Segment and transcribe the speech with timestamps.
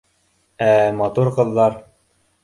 [0.67, 0.69] —Ә
[1.01, 1.77] матур ҡыҙҙар?